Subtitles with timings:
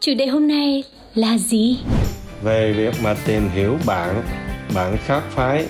[0.00, 1.78] Chủ đề hôm nay là gì?
[2.42, 4.22] Về việc mà tìm hiểu bạn
[4.74, 5.66] bạn khác phái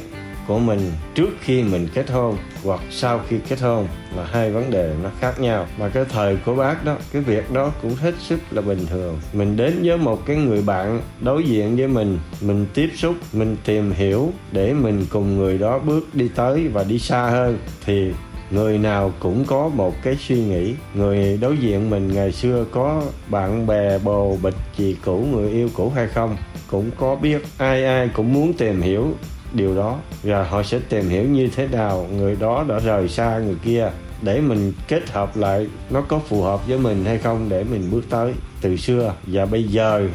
[0.47, 0.80] của mình
[1.15, 5.11] trước khi mình kết hôn hoặc sau khi kết hôn là hai vấn đề nó
[5.20, 5.66] khác nhau.
[5.79, 9.20] Mà cái thời của bác đó, cái việc đó cũng hết sức là bình thường.
[9.33, 13.56] Mình đến với một cái người bạn đối diện với mình mình tiếp xúc, mình
[13.65, 18.12] tìm hiểu để mình cùng người đó bước đi tới và đi xa hơn thì
[18.51, 20.75] người nào cũng có một cái suy nghĩ.
[20.95, 25.69] Người đối diện mình ngày xưa có bạn bè bồ bịch chị cũ, người yêu
[25.75, 26.37] cũ hay không,
[26.71, 27.43] cũng có biết.
[27.59, 29.15] Ai ai cũng muốn tìm hiểu
[29.53, 29.98] điều đó.
[30.23, 32.06] Và họ sẽ tìm hiểu như thế nào.
[32.17, 33.91] Người đó đã rời xa người kia.
[34.23, 37.91] Để mình kết hợp lại, nó có phù hợp với mình hay không để mình
[37.91, 38.33] bước tới.
[38.61, 40.09] Từ xưa và bây giờ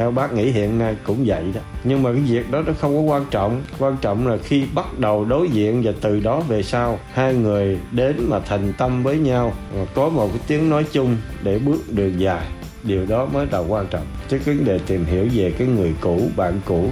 [0.00, 1.60] theo bác nghĩ hiện nay cũng vậy đó.
[1.84, 3.62] Nhưng mà cái việc đó nó không có quan trọng.
[3.78, 7.78] Quan trọng là khi bắt đầu đối diện và từ đó về sau, hai người
[7.92, 11.80] đến mà thành tâm với nhau và có một cái tiếng nói chung để bước
[11.88, 12.46] đường dài.
[12.82, 14.06] Điều đó mới là quan trọng.
[14.28, 16.84] Chứ cái vấn đề tìm hiểu về cái người cũ, bạn cũ,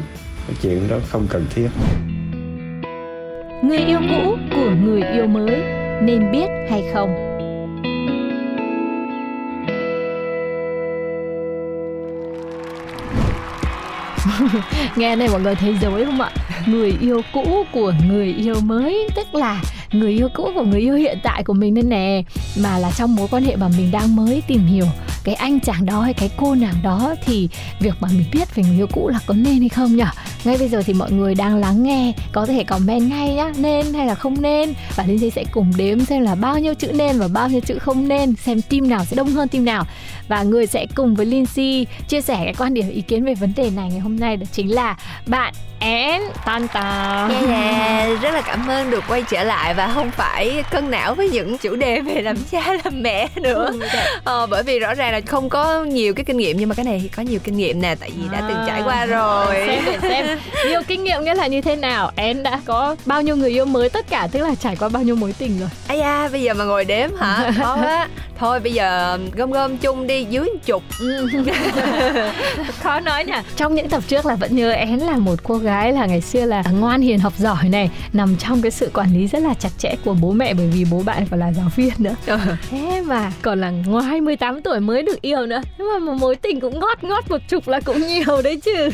[0.47, 1.69] cái chuyện đó không cần thiết.
[3.63, 5.63] Người yêu cũ của người yêu mới,
[6.03, 7.28] nên biết hay không?
[14.97, 16.31] Nghe này mọi người thấy dối không ạ?
[16.67, 19.61] Người yêu cũ của người yêu mới, tức là
[19.93, 22.23] người yêu cũ của người yêu hiện tại của mình nên nè.
[22.57, 24.87] Mà là trong mối quan hệ mà mình đang mới tìm hiểu
[25.25, 27.49] cái anh chàng đó hay cái cô nàng đó thì
[27.81, 30.05] việc mà mình biết về người yêu cũ là có nên hay không nhỉ?
[30.45, 33.95] Ngay bây giờ thì mọi người đang lắng nghe, có thể comment ngay nhá, nên
[33.95, 34.73] hay là không nên?
[34.97, 37.79] Và Linh sẽ cùng đếm xem là bao nhiêu chữ nên và bao nhiêu chữ
[37.79, 39.85] không nên, xem team nào sẽ đông hơn team nào.
[40.29, 43.53] Và người sẽ cùng với Lindsay chia sẻ cái quan điểm, ý kiến về vấn
[43.57, 44.97] đề này ngày hôm nay đó chính là
[45.27, 47.29] bạn én tan tà.
[47.31, 48.21] Yeah, yeah.
[48.23, 51.59] rất là cảm ơn được quay trở lại và không phải cân não với những
[51.59, 53.71] chủ đề về làm cha làm mẹ nữa.
[54.25, 56.85] Ờ, bởi vì rõ ràng là không có nhiều cái kinh nghiệm nhưng mà cái
[56.85, 59.55] này thì có nhiều kinh nghiệm nè tại vì đã từng trải qua rồi.
[59.87, 60.39] xem xem.
[60.69, 62.11] Nhiều kinh nghiệm nghĩa là như thế nào?
[62.17, 63.89] Én đã có bao nhiêu người yêu mới?
[63.89, 65.69] Tất cả tức là trải qua bao nhiêu mối tình rồi?
[65.89, 67.53] Ai da bây giờ mà ngồi đếm hả?
[67.63, 68.09] Khó quá.
[68.39, 70.83] Thôi bây giờ gom gom chung đi dưới chục.
[72.83, 73.33] Khó nói nhỉ?
[73.57, 76.45] Trong những tập trước là vẫn nhớ én là một cô gái là ngày xưa
[76.45, 79.71] là ngoan hiền học giỏi này nằm trong cái sự quản lý rất là chặt
[79.79, 82.15] chẽ của bố mẹ bởi vì bố bạn còn là giáo viên nữa.
[82.71, 85.61] Thế mà còn là ngoài 18 tuổi mới được yêu nữa.
[85.79, 88.89] Nhưng mà một mối tình cũng ngót ngót một chục là cũng nhiều đấy chứ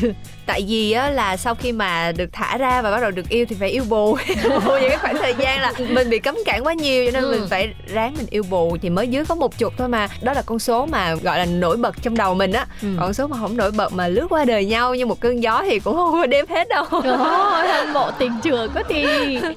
[0.45, 3.45] tại vì á là sau khi mà được thả ra và bắt đầu được yêu
[3.49, 4.17] thì phải yêu bù.
[4.27, 7.31] Những cái khoảng thời gian là mình bị cấm cản quá nhiều cho nên Ừ.
[7.31, 8.77] mình phải ráng mình yêu bù.
[8.81, 10.07] Thì mới dưới có một chục thôi mà.
[10.21, 12.65] Đó là con số mà gọi là nổi bật trong đầu mình á.
[12.81, 12.87] Ừ.
[12.99, 15.63] còn số mà không nổi bật mà lướt qua đời nhau như một cơn gió
[15.65, 16.85] thì cũng không có đếm hết đâu.
[16.91, 19.05] Ôi, hâm mộ tình trường quá thì.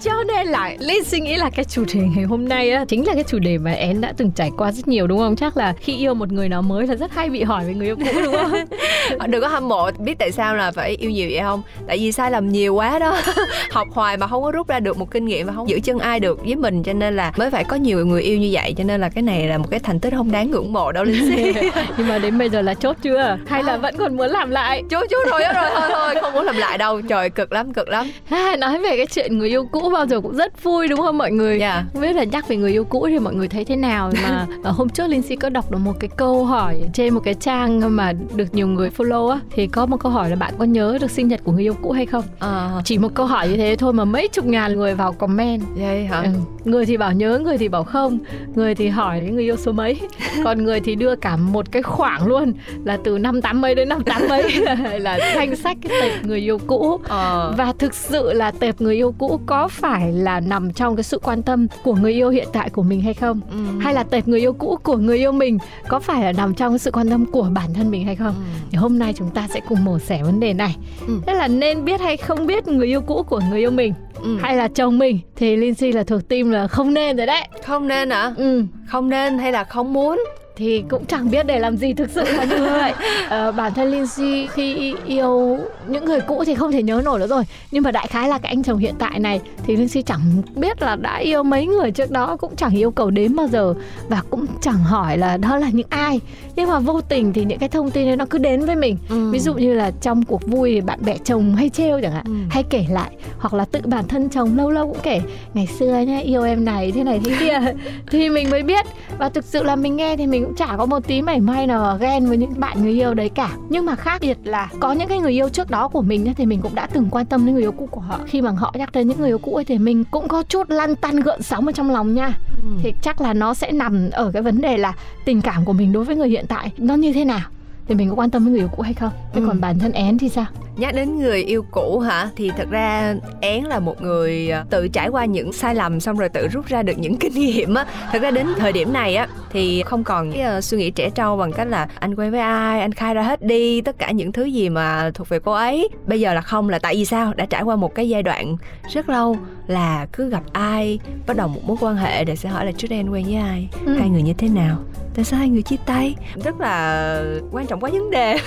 [0.03, 3.07] Cho nên là Linh suy nghĩ là cái chủ đề ngày hôm nay á chính
[3.07, 5.37] là cái chủ đề mà én đã từng trải qua rất nhiều đúng không?
[5.37, 7.87] Chắc là khi yêu một người nào mới là rất hay bị hỏi về người
[7.87, 8.53] yêu cũ đúng không?
[9.31, 9.91] Đừng có hâm mộ.
[9.99, 11.63] Biết tại sao là phải yêu nhiều vậy không?
[11.87, 13.17] Tại vì sai lầm nhiều quá đó.
[13.71, 15.99] Học hoài mà không có rút ra được một kinh nghiệm và không giữ chân
[15.99, 18.75] ai được với mình cho nên là mới phải có nhiều người yêu như vậy.
[18.79, 21.05] Cho nên là cái này là một cái thành tích không đáng ngưỡng mộ đâu
[21.05, 21.53] linh si
[21.99, 23.39] nhưng mà đến bây giờ là chốt chưa?
[23.47, 24.83] Hay là vẫn còn muốn làm lại?
[24.91, 27.01] Chú chú rồi đó rồi thôi thôi không muốn làm lại đâu.
[27.01, 28.11] Trời cực lắm cực lắm.
[28.31, 31.19] À, nói về cái chuyện người yêu cũ bao giờ cũng rất vui đúng không
[31.19, 31.59] mọi người?
[31.59, 31.85] Dạ.
[31.93, 34.11] không biết là nhắc về người yêu cũ thì mọi người thấy thế nào?
[34.23, 37.35] Mà hôm trước Linh Si có đọc được một cái câu hỏi trên một cái
[37.35, 40.65] trang mà được nhiều người follow á thì có một câu hỏi là bạn có
[40.73, 42.25] nhớ được sinh nhật của người yêu cũ hay không?
[42.39, 42.81] Ờ.
[42.85, 45.63] Chỉ một câu hỏi như thế thôi mà mấy chục ngàn người vào comment.
[45.75, 46.23] Vậy hả?
[46.23, 46.29] Ừ.
[46.65, 48.19] người thì bảo nhớ người thì bảo không.
[48.55, 50.01] Người thì hỏi người yêu số mấy.
[50.45, 52.53] Còn người thì đưa cả một cái khoảng luôn
[52.85, 54.43] là từ năm tám mấy đến năm tám mấy
[55.01, 57.01] là danh sách cái tệp người yêu cũ.
[57.09, 57.55] Ờ.
[57.59, 61.19] Và thực sự là tệp người yêu cũ có phải là nằm trong cái sự
[61.19, 63.41] quan tâm của người yêu hiện tại của mình hay không?
[63.51, 63.57] Ừ.
[63.81, 65.59] hay là tệp người yêu cũ của người yêu mình
[65.89, 68.35] có phải là nằm trong cái sự quan tâm của bản thân mình hay không?
[68.71, 70.77] Thì hôm nay chúng ta sẽ cùng mổ xẻ vấn đề này.
[71.07, 71.21] Ừ.
[71.27, 74.37] tức là nên biết hay không biết người yêu cũ của người yêu mình Ừ.
[74.41, 77.49] hay là chồng mình thì Lindsay là thuộc team là không nên rồi đấy.
[77.67, 78.33] Không nên hả?
[78.37, 78.63] Ừ.
[78.87, 80.19] Không nên hay là không muốn
[80.59, 82.93] thì cũng chẳng biết để làm gì thực sự là như vậy.
[83.29, 85.59] Ờ, bản thân Lindsay khi yêu
[85.89, 87.43] những người cũ thì không thể nhớ nổi nữa rồi.
[87.71, 90.21] Nhưng mà đại khái là cái anh chồng hiện tại này thì Lindsay chẳng
[90.57, 93.75] biết là đã yêu mấy người trước đó cũng chẳng yêu cầu đếm bao giờ
[94.09, 96.21] và cũng chẳng hỏi là đó là những ai.
[96.57, 98.97] Nhưng mà vô tình thì những cái thông tin đấy nó cứ đến với mình.
[99.09, 99.31] Ừ.
[99.31, 102.25] ví dụ như là trong cuộc vui thì bạn bè chồng hay trêu chẳng hạn
[102.27, 102.33] Ừ.
[102.51, 105.21] hay kể lại hoặc là tự bản thân chồng lâu lâu cũng kể
[105.55, 107.61] ngày xưa nhá yêu em này thế này thế kia.
[108.11, 108.87] Thì mình mới biết.
[109.19, 111.67] Và thực sự là mình nghe thì mình cũng chả có một tí mảy may
[111.67, 113.51] nào ghen với những bạn người yêu đấy cả.
[113.69, 116.47] Nhưng mà khác biệt là có những cái người yêu trước đó của mình thì
[116.47, 118.21] mình cũng đã từng quan tâm đến người yêu cũ của họ.
[118.27, 120.71] Khi mà họ nhắc đến những người yêu cũ ấy thì mình cũng có chút
[120.71, 122.33] lăn tăn gợn sóng ở trong lòng nha.
[122.63, 122.69] Ừ.
[122.83, 124.93] thì chắc là nó sẽ nằm ở cái vấn đề là
[125.25, 127.41] tình cảm của mình đối với người hiện tại nó như thế nào.
[127.89, 129.11] Thì mình có quan tâm với người yêu cũ hay không?
[129.33, 129.47] Thế Ừ.
[129.47, 130.47] còn bản thân én thì sao
[130.79, 134.89] Nhắc đến người yêu cũ hả thì thật ra Én là một người à, tự
[134.89, 137.87] trải qua những sai lầm xong rồi tự rút ra được những kinh nghiệm á.
[138.13, 141.11] Thật ra đến thời điểm này á thì không còn cái ờ, suy nghĩ trẻ
[141.11, 144.11] trâu bằng cách là anh quen với ai, anh khai ra hết đi tất cả
[144.11, 145.89] những thứ gì mà thuộc về cô ấy.
[146.07, 147.33] Bây giờ là không là tại vì sao?
[147.37, 148.57] Đã trải qua một cái giai đoạn
[148.93, 149.37] rất lâu
[149.67, 152.89] là cứ gặp ai bắt đầu một mối quan hệ để sẽ hỏi là trước
[152.91, 153.95] đây anh quen với ai, Ừ.
[153.99, 154.77] hai người như thế nào
[155.15, 156.15] tại sao hai người chia tay
[156.45, 157.23] rất là
[157.53, 158.33] quan trọng quá vấn đề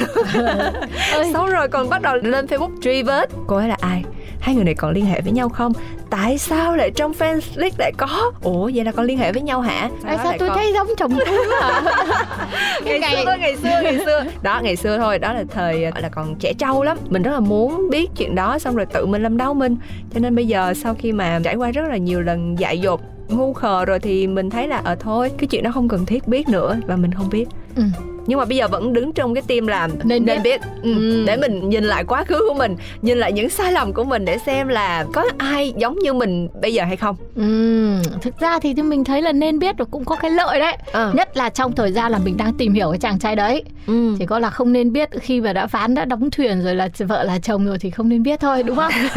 [1.14, 1.30] Ơi.
[1.34, 4.04] xong rồi còn bắt đầu lên facebook truy vết cô ấy là ai?
[4.40, 5.74] Hai người này còn liên hệ với nhau không?
[6.10, 8.32] Tại sao lại trong fan list lại có?
[8.44, 9.90] Ủa vậy là còn liên hệ với nhau hả?
[10.04, 11.82] Tại sao tôi còn- thấy giống chồng tôi mà
[12.86, 14.26] ngày, ngày- xưa ngày xưa ngày xưa.
[14.42, 15.20] Đó ngày xưa thôi.
[15.20, 16.98] Đó là thời gọi là còn trẻ trâu lắm.
[17.10, 19.78] Mình rất là muốn biết chuyện đó xong rồi tự mình làm đau mình.
[20.14, 23.02] Cho nên bây giờ sau khi mà trải qua rất là nhiều lần dại dột
[23.30, 26.28] ngu khờ rồi thì mình thấy là ờ thôi cái chuyện đó không cần thiết
[26.28, 27.46] biết nữa và mình không biết.
[27.76, 27.84] Ừ.
[28.28, 30.38] nhưng mà bây giờ vẫn đứng trong cái team làm Nên biết.
[30.44, 30.94] biết ừ.
[30.96, 31.24] Ừ.
[31.28, 34.26] để mình nhìn lại quá khứ của mình nhìn lại những sai lầm của mình
[34.26, 38.60] để xem là có ai giống như mình bây giờ hay không Ừm, thực ra
[38.60, 41.12] thì mình thấy là nên biết và cũng có cái lợi đấy Ờ.
[41.16, 44.16] nhất là trong thời gian là mình đang tìm hiểu cái chàng trai đấy ừ.
[44.20, 46.90] chỉ có là không nên biết khi mà đã ván đã đóng thuyền rồi là
[47.00, 48.92] vợ là chồng rồi thì không nên biết thôi đúng không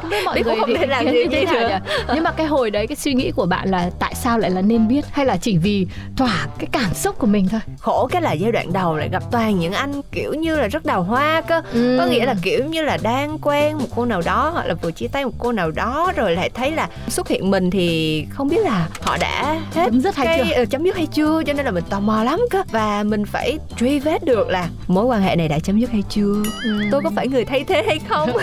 [0.00, 1.80] không biết mọi Biết người không thể làm gì như thế nào
[2.14, 4.60] nhưng mà cái hồi đấy cái suy nghĩ của bạn là tại sao lại là
[4.62, 5.86] nên biết hay là chỉ vì
[6.16, 9.22] thỏa cái cảm xúc của mình thôi khổ cái là giai đoạn đầu lại gặp
[9.30, 11.62] toàn những anh kiểu như là rất đào hoa cơ.
[11.72, 11.96] Ừ.
[12.00, 14.90] có nghĩa là kiểu như là đang quen một cô nào đó hoặc là vừa
[14.90, 18.48] chia tay một cô nào đó rồi lại thấy là xuất hiện mình thì không
[18.48, 20.54] biết là họ đã hết chấm dứt hay cái chưa?
[20.54, 21.42] ờ, chấm dứt hay chưa?
[21.46, 22.62] Cho nên là mình tò mò lắm cơ.
[22.70, 26.02] Và mình phải truy vết được là mối quan hệ này đã chấm dứt hay
[26.08, 26.42] chưa?
[26.62, 26.80] Ừ.
[26.90, 28.30] tôi có phải người thay thế hay không?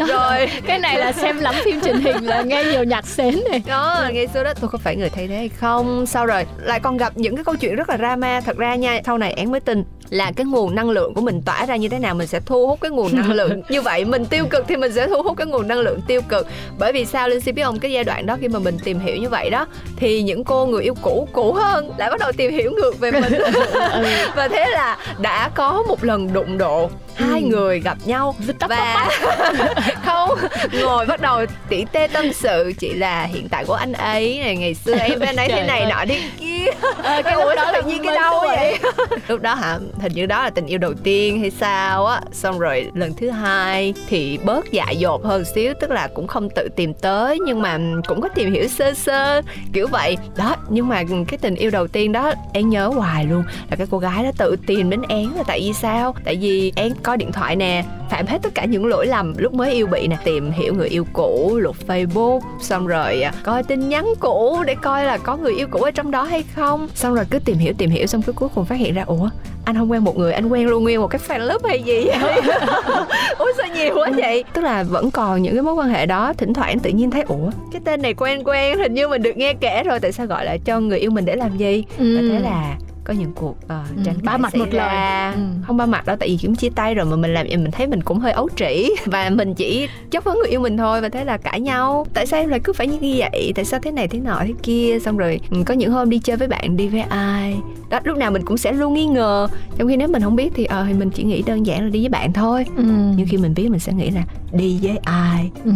[0.08, 0.50] Rồi.
[0.66, 3.62] Cái này là xem lắm phim truyền hình là nghe nhiều nhạc xến này.
[3.66, 4.52] Đó ngày xưa đó.
[4.60, 6.06] Tôi có phải người thay thế hay không?
[6.06, 6.46] Sau rồi?
[6.58, 9.32] Lại còn gặp những cái câu chuyện rất là drama thật ra nha sau này
[9.32, 12.14] én mới tin là cái nguồn năng lượng của mình tỏa ra như thế nào
[12.14, 13.62] mình sẽ thu hút cái nguồn năng lượng.
[13.68, 16.20] Như vậy mình tiêu cực thì mình sẽ thu hút cái nguồn năng lượng tiêu
[16.28, 16.46] cực.
[16.78, 17.78] Bởi vì sao linh biết không?
[17.78, 19.66] Cái giai đoạn đó khi mà mình tìm hiểu như vậy đó
[19.96, 23.10] thì những cô người yêu cũ cũ hơn lại bắt đầu tìm hiểu ngược về
[23.10, 23.22] mình.
[24.36, 26.90] Và thế là đã có một lần đụng độ
[27.20, 28.34] hai người gặp nhau.
[28.68, 29.08] Và
[30.04, 30.30] không
[30.82, 32.72] ngồi bắt đầu tỉ tê tâm sự.
[32.78, 35.86] Chỉ là hiện tại của anh ấy này ngày xưa em anh ấy thế này
[35.90, 36.64] nọ thế kia.
[37.24, 38.78] Cái lúc đó tự nhiên cái đâu vậy?
[39.28, 42.20] lúc đó hả hình như đó là tình yêu đầu tiên hay sao á.
[42.32, 46.48] Xong rồi lần thứ hai thì bớt dại dột hơn xíu tức là cũng không
[46.50, 50.16] tự tìm tới nhưng mà cũng có tìm hiểu sơ sơ kiểu vậy.
[50.36, 53.86] Đó nhưng mà cái tình yêu đầu tiên đó em nhớ hoài luôn là cái
[53.90, 56.14] cô gái đó tự tìm đến én là tại vì sao?
[56.24, 57.84] Tại vì én có điện thoại nè.
[58.10, 60.88] Phạm hết tất cả những lỗi lầm lúc mới yêu bị nè tìm hiểu người
[60.88, 65.36] yêu cũ lục facebook xong rồi à, coi tin nhắn cũ để coi là có
[65.36, 66.88] người yêu cũ ở trong đó hay không.
[66.94, 69.28] Xong rồi cứ tìm hiểu tìm hiểu xong cứ cuối cùng phát hiện ra ủa
[69.64, 72.04] anh không quen một người anh quen luôn nguyên một cái fan lớp hay gì
[72.06, 72.40] vậy?
[73.38, 74.44] Ủa sao nhiều quá vậy?
[74.54, 77.22] Tức là vẫn còn những cái mối quan hệ đó thỉnh thoảng tự nhiên thấy
[77.22, 80.26] ủa cái tên này quen quen hình như mình được nghe kể rồi tại sao
[80.26, 81.84] gọi lại cho người yêu mình để làm gì?
[81.98, 82.28] Và Ừ.
[82.32, 82.76] thế là
[83.10, 85.32] có những cuộc uh, Ừ, tranh ba cãi mặt xảy một lời.
[85.34, 85.40] Ừ.
[85.66, 87.86] không ba mặt đâu tại vì cũng chia tay rồi mà mình làm mình thấy
[87.86, 88.90] mình cũng hơi ấu trĩ.
[89.04, 92.06] Và mình chỉ chất vấn người yêu mình thôi và thế là cãi nhau.
[92.14, 93.52] Tại sao em lại cứ phải như vậy?
[93.54, 94.98] Tại sao thế này thế nọ thế kia?
[95.04, 97.56] Xong rồi ừ, có những hôm đi chơi với bạn đi với ai?
[97.90, 99.48] Đó lúc nào mình cũng sẽ luôn nghi ngờ.
[99.78, 101.88] Trong khi nếu mình không biết thì ờ thì mình chỉ nghĩ đơn giản là
[101.90, 102.64] đi với bạn thôi.
[102.76, 102.82] Ừ.
[103.16, 105.50] nhưng khi mình biết mình sẽ nghĩ là đi với ai?
[105.64, 105.72] Ừ.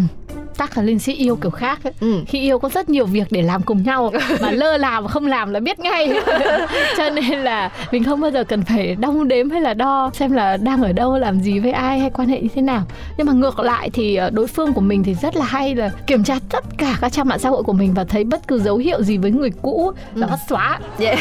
[0.58, 1.92] chắc là linh sĩ yêu kiểu khác ấy.
[2.00, 2.20] ừ.
[2.26, 5.26] khi yêu có rất nhiều việc để làm cùng nhau mà lơ làm và không
[5.26, 6.12] làm là biết ngay
[6.96, 10.32] cho nên là mình không bao giờ cần phải đong đếm hay là đo xem
[10.32, 12.82] là đang ở đâu làm gì với ai hay quan hệ như thế nào
[13.16, 15.90] nhưng mà ngược lại thì ờ, đối phương của mình thì rất là hay là
[16.06, 18.58] kiểm tra tất cả các trang mạng xã hội của mình và thấy bất cứ
[18.60, 20.30] dấu hiệu gì với người cũ là Ừ.
[20.30, 21.18] bắt xóa yeah.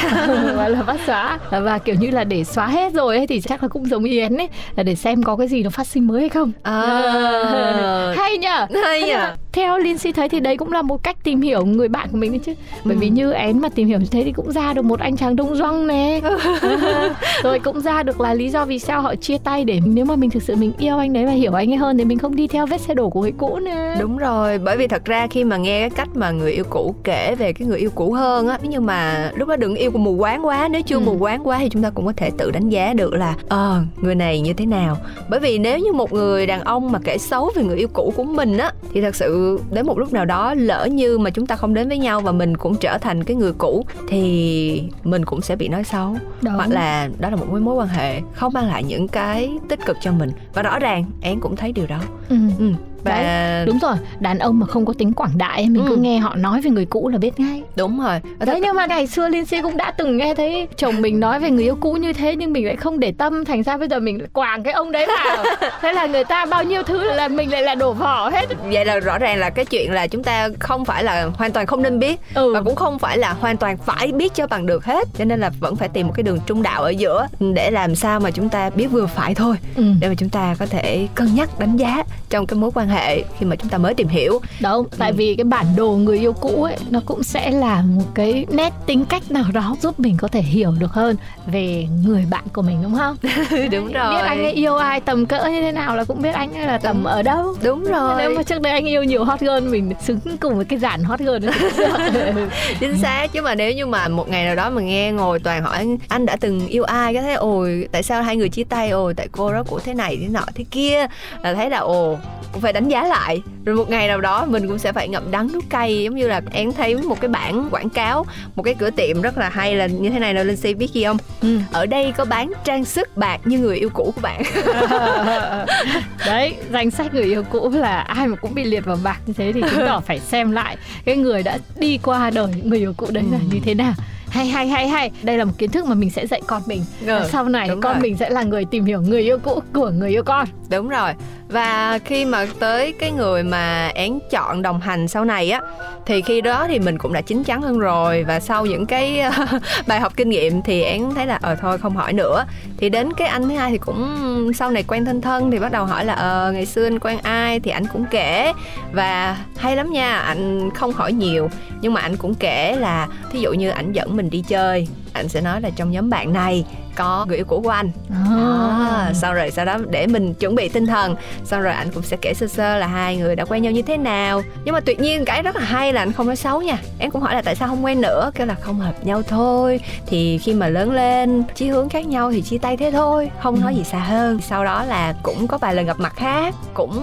[0.56, 3.64] và là bắt xóa và kiểu như là để xóa hết rồi ấy thì chắc
[3.64, 6.20] là cũng giống yến ấy là để xem có cái gì nó phát sinh mới
[6.20, 8.14] hay không À.
[8.18, 9.23] hay nhở hay nhở
[9.54, 12.32] Theo Lindsay thấy thì đấy cũng là một cách tìm hiểu người bạn của mình
[12.32, 12.54] đấy chứ
[12.84, 13.00] bởi Ừ.
[13.00, 15.36] vì như én mà tìm hiểu như thế thì cũng ra được một anh chàng
[15.36, 16.22] đông doăng nè
[17.44, 20.16] rồi cũng ra được là lý do vì sao họ chia tay để nếu mà
[20.16, 22.36] mình thực sự mình yêu anh đấy và hiểu anh ấy hơn thì mình không
[22.36, 25.28] đi theo vết xe đổ của người cũ nè Đúng rồi, bởi vì thật ra
[25.28, 28.14] khi mà nghe cái cách mà người yêu cũ kể về cái người yêu cũ
[28.14, 31.00] hơn á, nhưng mà lúc đó đừng yêu của mù quáng quá, nếu chưa Ừ.
[31.00, 33.82] mù quáng quá thì chúng ta cũng có thể tự đánh giá được là ờ
[34.02, 34.98] người này như thế nào.
[35.30, 38.14] Bởi vì nếu như một người đàn ông mà kể xấu về người yêu cũ
[38.16, 41.46] của mình á thì thật sự đến một lúc nào đó lỡ như mà chúng
[41.46, 45.26] ta không đến với nhau và mình cũng trở thành cái người cũ thì mình
[45.26, 46.54] cũng sẽ bị nói xấu Đúng.
[46.54, 49.80] hoặc là đó là một mối mối quan hệ không mang lại những cái tích
[49.86, 52.36] cực cho mình và rõ ràng én cũng thấy điều đó ừ.
[52.60, 52.66] ừ.
[53.04, 55.98] Và đúng rồi đàn ông mà không có tính quảng đại mình cứ Ừ.
[56.02, 58.86] nghe họ nói về người cũ là biết ngay đúng rồi Đấy thật- nhưng mà
[58.86, 61.76] ngày xưa Liên Si cũng đã từng nghe thấy chồng mình nói về người yêu
[61.82, 64.64] cũ như thế nhưng mình lại không để tâm thành ra bây giờ mình quàng
[64.64, 65.44] cái ông đấy vào.
[65.82, 68.46] thế là người ta bao nhiêu thứ là mình lại là đổ vỏ hết.
[68.72, 71.66] vậy là rõ ràng là cái chuyện là chúng ta không phải là hoàn toàn
[71.66, 72.54] không nên biết Ừ.
[72.54, 75.40] và cũng không phải là hoàn toàn phải biết cho bằng được hết cho nên
[75.40, 78.32] là vẫn phải tìm một cái đường trung đạo ở giữa để làm sao mà
[78.32, 79.84] chúng ta biết vừa phải thôi Ừ.
[80.00, 82.93] để mà chúng ta có thể cân nhắc đánh giá trong cái mối quan hệ
[83.40, 84.40] khi mà chúng ta mới tìm hiểu.
[84.60, 88.04] Đâu, tại vì cái bản đồ người yêu cũ ấy nó cũng sẽ là một
[88.14, 92.26] cái nét tính cách nào đó giúp mình có thể hiểu được hơn về người
[92.30, 93.18] bạn của mình đúng không?
[93.72, 96.32] đúng rồi Biết anh ấy yêu ai tầm cỡ như thế nào là cũng biết
[96.34, 97.06] anh ấy là tầm Đúng.
[97.06, 97.56] ở đâu.
[97.64, 98.16] đúng rồi.
[98.18, 101.04] Nếu mà trước đây anh yêu nhiều hot girl mình xứng cùng với cái dàn
[101.04, 101.50] hot girl
[102.80, 105.64] chính xác chứ mà nếu như mà một ngày nào đó mà nghe ngồi toàn
[105.64, 107.14] hỏi anh đã từng yêu ai?
[107.14, 108.90] Cái thấy ôi tại sao hai người chia tay?
[108.90, 111.08] Ôi tại cô đó của thế này thế nọ thế kia.
[111.44, 112.18] Là thấy là ồ
[112.54, 115.32] cũng phải đánh giá lại rồi một ngày nào đó mình cũng sẽ phải ngậm
[115.32, 118.26] đắng nuốt cay giống như là em thấy một cái bảng quảng cáo
[118.56, 120.94] một cái cửa tiệm rất là hay là như thế này là linh si biết
[120.94, 121.58] gì không Ừ.
[121.72, 124.42] ở đây có bán trang sức bạc như người yêu cũ của bạn
[126.26, 129.34] đấy danh sách người yêu cũ là ai mà cũng bị liệt vào bạc như
[129.38, 132.94] thế thì chứng tỏ phải xem lại cái người đã đi qua đời người yêu
[132.98, 133.46] cũ đấy là Ừ.
[133.54, 133.94] như thế nào
[134.34, 135.12] hay hay hay hay.
[135.24, 136.86] Đây là một kiến thức mà mình sẽ dạy con mình.
[137.08, 137.96] Ừ, sau này con rồi.
[138.02, 140.48] mình sẽ là người tìm hiểu người yêu cũ của người yêu con.
[140.70, 141.12] Đúng rồi.
[141.50, 145.62] Và khi mà tới cái người mà én chọn đồng hành sau này á
[146.06, 148.24] Thì khi đó thì mình cũng đã chín chắn hơn rồi.
[148.24, 149.22] Và sau những cái
[149.88, 152.46] bài học kinh nghiệm thì én thấy là ờ thôi không hỏi nữa.
[152.78, 155.72] Thì đến cái anh thứ hai thì cũng sau này quen thân thân Thì bắt
[155.72, 158.54] đầu hỏi là ờ ngày xưa anh quen ai thì anh cũng kể.
[158.92, 161.50] Và hay lắm nha anh không hỏi nhiều
[161.82, 164.88] Nhưng mà anh cũng kể là Thí dụ như anh dẫn mình mình đi chơi.
[165.14, 166.66] Anh sẽ nói là trong nhóm bạn này
[166.96, 167.92] có người yêu cũ của anh.
[168.30, 171.16] À, sau rồi sau đó để mình chuẩn bị tinh thần.
[171.44, 173.82] Xong rồi anh cũng sẽ kể sơ sơ là hai người đã quen nhau như
[173.82, 174.44] thế nào.
[174.66, 176.78] Nhưng mà tuyệt nhiên cái rất là hay là anh không nói xấu nha.
[177.00, 179.80] Em cũng hỏi là tại sao không quen nữa Kêu là không hợp nhau thôi.
[180.06, 183.62] Thì khi mà lớn lên chí hướng khác nhau thì chia tay thế thôi Không
[183.62, 184.40] nói gì xa hơn.
[184.42, 187.02] Sau đó là cũng có vài lần gặp mặt khác Cũng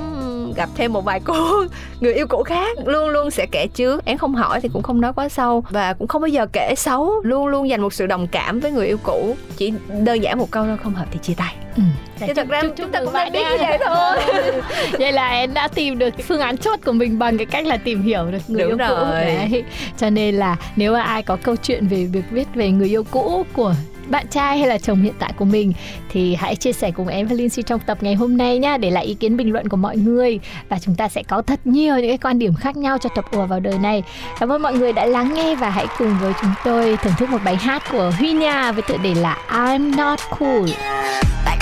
[0.57, 1.35] gặp thêm một vài cô
[2.01, 2.79] người yêu cũ khác.
[2.85, 5.93] Luôn luôn sẽ kể trước em không hỏi thì cũng không nói quá sâu và
[5.93, 7.21] cũng không bao giờ kể xấu.
[7.23, 9.73] Luôn luôn dành một sự đồng cảm với người yêu cũ, chỉ
[10.05, 11.83] đơn giản một câu thôi, không hợp thì chia tay ừ.
[12.27, 14.17] Chứ thật ra chúng chúc ta cũng nên biết như vậy thôi.
[14.99, 17.77] vậy là em đã tìm được phương án chốt của mình bằng cái cách là
[17.77, 18.95] tìm hiểu được người Đúng yêu cũ.
[18.95, 19.25] rồi.
[19.25, 19.65] đấy.
[19.99, 23.05] Cho nên là nếu mà ai có câu chuyện về việc viết về người yêu
[23.11, 23.75] cũ của
[24.07, 25.73] bạn trai hay là chồng hiện tại của mình
[26.11, 28.91] thì hãy chia sẻ cùng em và Lindsay trong tập ngày hôm nay nhá để
[28.91, 30.41] lại ý kiến bình luận của mọi người.
[30.69, 33.25] Và chúng ta sẽ có thật nhiều những cái quan điểm khác nhau cho tập
[33.33, 34.03] ùa vào đời này.
[34.41, 37.29] Cảm ơn mọi người đã lắng nghe và hãy cùng với chúng tôi thưởng thức
[37.29, 40.71] một bài hát của Huy Nha với tựa đề là I'm Not Cool.
[41.47, 41.60] 말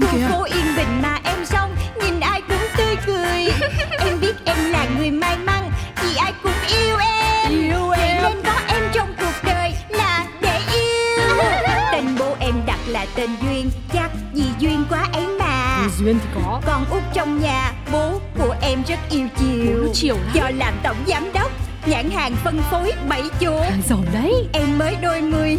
[0.00, 0.26] Khu kìa.
[0.28, 3.48] Phố yên bình mà em sống Nhìn ai cũng tươi cười.
[3.98, 5.70] Em biết em là người may mắn
[6.02, 7.52] Vì ai cũng yêu em.
[7.52, 8.22] Yêu Vậy em.
[8.22, 11.36] nên có em trong cuộc đời là để yêu.
[11.92, 15.88] Tên bố em đặt là tên Duyên Chắc vì duyên quá ấy mà.
[15.98, 16.60] Duyên thì có.
[16.66, 19.92] Con út trong nhà Bố của em rất yêu chiều.
[19.94, 20.34] Chiều lắm.
[20.34, 21.50] Do làm tổng giám đốc
[21.86, 23.60] Nhãn hàng phân phối bảy chỗ.
[23.60, 24.32] Hàng giàu đấy.
[24.52, 25.58] Em mới đôi mươi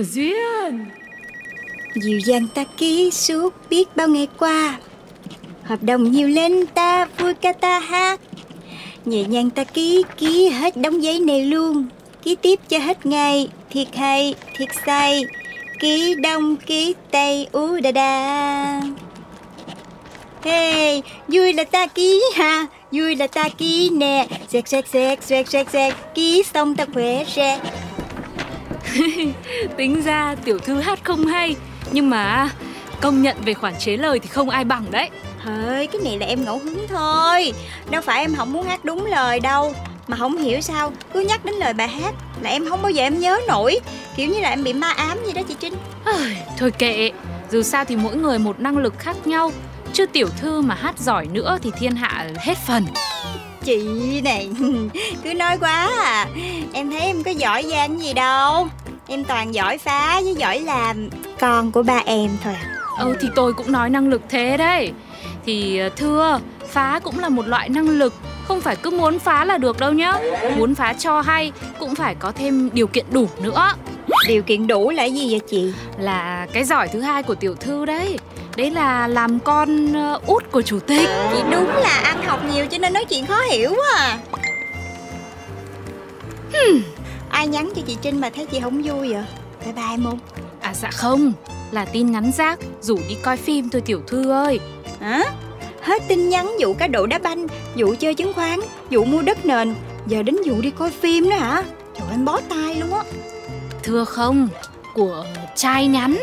[0.00, 0.86] của Duyên.
[1.94, 4.78] Dịu dàng ta ký suốt biết bao ngày qua.
[5.62, 8.20] Hợp đồng nhiều lên ta vui ca ta hát.
[9.04, 11.86] Nhẹ nhàng ta ký ký hết đóng giấy này luôn.
[12.22, 15.24] Ký tiếp cho hết ngày Thiệt hay thiệt say
[15.80, 18.82] Ký đông ký tây ú đà đà
[20.42, 24.26] Hey, vui là ta ký ha Vui là ta ký nè.
[24.48, 27.58] Xẹt xẹt xẹt xẹt xẹt xẹt Ký xong ta khỏe ra
[29.76, 31.56] Tính ra tiểu thư hát không hay
[31.92, 32.50] Nhưng mà
[33.00, 35.10] công nhận về khoản chế lời thì không ai bằng đấy.
[35.44, 37.52] Thôi cái này là em ngẫu hứng thôi.
[37.90, 39.74] Đâu phải em không muốn hát đúng lời đâu.
[40.06, 43.02] Mà không hiểu sao Cứ nhắc đến lời bài hát Là em không bao giờ
[43.02, 43.80] em nhớ nổi.
[44.16, 45.74] Kiểu như là em bị ma ám gì đó chị Trinh.
[46.58, 47.10] Thôi kệ.
[47.50, 49.52] Dù sao thì mỗi người một năng lực khác nhau.
[49.92, 52.84] Chứ tiểu thư mà hát giỏi nữa thì thiên hạ hết phần
[53.64, 54.48] Chị này.
[55.24, 56.26] Cứ nói quá à.
[56.72, 58.68] Em thấy em có giỏi giang gì đâu.
[59.08, 61.08] Em toàn giỏi phá với giỏi làm.
[61.40, 62.76] Con của ba em thôi à.
[62.98, 64.92] Ừ thì tôi cũng nói năng lực thế đấy.
[65.46, 68.14] Thì ờ, thưa Phá cũng là một loại năng lực.
[68.44, 70.14] Không phải cứ muốn phá là được đâu nhá.
[70.56, 73.72] Muốn phá cho hay Cũng phải có thêm điều kiện đủ nữa.
[74.28, 75.72] Điều kiện đủ là gì vậy chị?
[75.98, 78.18] Là cái giỏi thứ hai của tiểu thư đấy
[78.60, 81.08] Đấy là làm con ờ, út của chủ tịch.
[81.32, 84.18] Chị đúng là ăn học nhiều cho nên nói chuyện khó hiểu quá à.
[87.30, 89.24] Ai nhắn cho chị Trinh mà thấy chị không vui vậy?
[89.64, 90.18] Bye bye không
[90.60, 91.32] À dạ không.
[91.70, 94.60] Là tin nhắn rác Rủ đi coi phim thôi tiểu thư ơi.
[95.00, 95.24] Hả?
[95.82, 97.46] Hết tin nhắn vụ cá độ đá banh,
[97.76, 99.74] vụ chơi chứng khoán, vụ mua đất nền,
[100.06, 101.62] giờ đến vụ đi coi phim nữa hả?
[101.98, 103.02] Trời ơi, em bó tay luôn á.
[103.82, 104.48] Thưa không
[104.94, 105.24] Của
[105.56, 106.20] trai nhắn.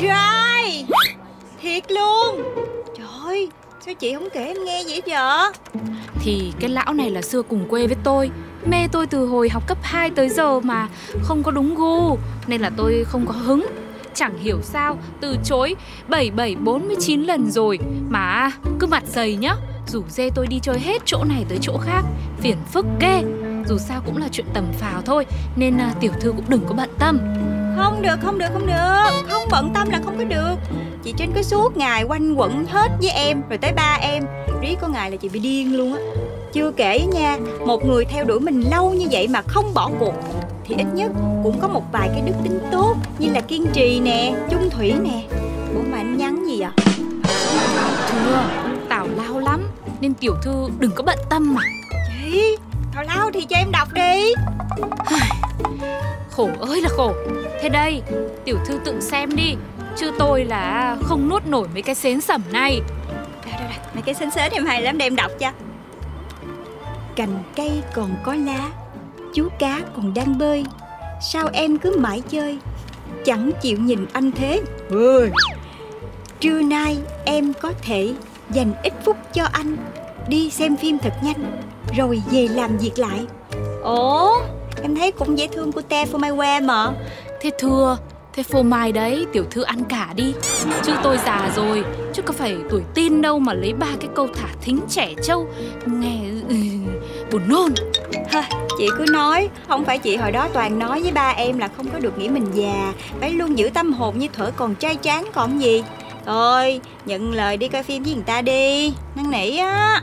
[0.00, 0.86] Trai!
[1.64, 2.42] Thiệt luôn.
[2.96, 3.48] Trời ơi,
[3.86, 5.50] sao chị không kể em nghe vậy giờ?
[6.20, 8.30] Thì cái lão này là xưa cùng quê với tôi.
[8.66, 10.88] Mê tôi từ hồi học cấp 2 tới giờ mà
[11.22, 13.66] Không có đúng gu Nên là tôi không có hứng.
[14.14, 15.76] Chẳng hiểu sao từ chối
[16.08, 19.54] 7749 lần rồi Mà cứ mặt dày nhá.
[19.86, 22.02] Rủ dê tôi đi chơi hết chỗ này tới chỗ khác
[22.40, 23.22] Phiền phức ghê.
[23.68, 26.74] Dù sao cũng là chuyện tầm phào thôi Nên à, tiểu thư cũng đừng có
[26.74, 27.18] bận tâm.
[27.76, 29.28] Không được, không được, không được.
[29.28, 30.54] Không bận tâm là không có được.
[31.02, 34.24] Chị Trinh cứ suốt ngày quanh quẩn hết với em, rồi tới ba em.
[34.60, 36.00] Riết có ngày là chị bị điên luôn á.
[36.52, 40.14] Chưa kể nha, một người theo đuổi mình lâu như vậy mà không bỏ cuộc
[40.64, 44.00] thì ít nhất cũng có một vài cái đức tính tốt như là kiên trì
[44.00, 45.26] nè, chung thủy nè.
[45.74, 46.70] Ủa mà anh nhắn gì vậy?
[48.08, 48.44] Thưa
[48.88, 49.68] Tào lao lắm
[50.00, 51.62] Nên tiểu thư đừng có bận tâm mà
[52.08, 52.56] Chị,
[52.92, 54.34] thảo lao thì cho em đọc đi.
[56.36, 57.12] Khổ ơi là khổ
[57.60, 58.02] Thế đây
[58.44, 59.54] Tiểu thư tự xem đi
[59.96, 62.80] Chứ tôi là không nuốt nổi mấy cái xến sẩm này
[63.44, 65.50] Đây, đây, đây, mấy cái xinh xến em hay lắm để em đọc cho.
[67.16, 68.70] Cành cây còn có lá,
[69.34, 70.64] chú cá còn đang bơi.
[71.20, 72.58] Sao em cứ mãi chơi,
[73.24, 74.62] chẳng chịu nhìn anh thế?
[74.90, 75.30] Ơi.
[76.40, 78.14] Trưa nay em có thể
[78.50, 79.76] dành ít phút cho anh
[80.28, 81.62] đi xem phim thật nhanh
[81.96, 83.26] rồi về làm việc lại.
[83.82, 84.42] Ồ,
[84.82, 86.92] em thấy cũng dễ thương của te for my wear mà.
[87.40, 87.98] Thế thưa
[88.32, 90.34] Thế phô mai đấy tiểu thư ăn cả đi
[90.82, 94.28] Chứ tôi già rồi Chứ có phải tuổi tin đâu mà lấy ba cái câu
[94.34, 95.46] thả thính trẻ trâu
[95.86, 96.54] Nghe ừ,
[97.32, 97.74] buồn nôn
[98.32, 98.42] Thôi,
[98.78, 101.86] chị cứ nói, không phải chị hồi đó toàn nói với ba em là không
[101.92, 105.24] có được nghĩ mình già, phải luôn giữ tâm hồn như thuở còn trai tráng
[105.34, 105.82] còn gì.
[106.26, 110.02] Thôi, nhận lời đi coi phim với người ta đi, năn nỉ á.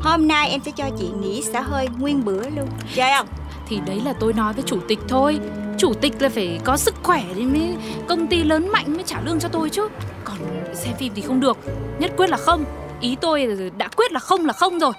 [0.00, 3.26] Hôm nay em sẽ cho chị nghỉ xả hơi nguyên bữa luôn, chơi không?
[3.68, 5.40] Thì đấy là tôi nói với chủ tịch thôi.
[5.78, 7.76] Chủ tịch là phải có sức khỏe thì mới
[8.08, 9.88] công ty lớn mạnh mới trả lương cho tôi chứ.
[10.24, 10.36] Còn
[10.74, 11.58] xem phim thì không được
[11.98, 12.64] Nhất quyết là không.
[13.00, 14.92] Ý tôi đã quyết là không là không rồi.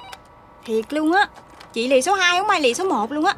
[0.66, 1.28] Thiệt luôn á,
[1.74, 3.34] chị lì số 2 không ai lì số 1 luôn á.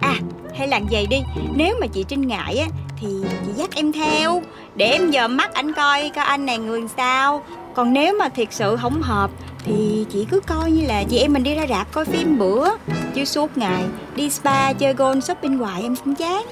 [0.00, 0.14] À,
[0.54, 1.22] hay làm vậy đi
[1.54, 2.66] Nếu mà chị Trinh ngại á
[3.00, 3.08] Thì
[3.46, 4.42] chị dắt em theo
[4.74, 7.42] Để em dòm mắt anh coi coi anh này người sao.
[7.74, 9.30] Còn nếu mà thiệt sự không hợp
[9.64, 12.68] thì chị cứ coi như là chị em mình đi ra rạp coi phim bữa
[13.14, 13.84] Chứ suốt ngày
[14.16, 16.42] đi spa chơi golf shopping hoài em cũng chán